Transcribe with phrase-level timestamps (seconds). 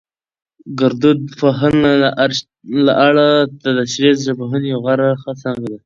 [0.79, 1.91] ګړدود پوهنه
[2.85, 3.27] له اره
[3.63, 5.09] دتشريحي ژبپوهنې يوه غوره
[5.41, 5.77] څانګه ده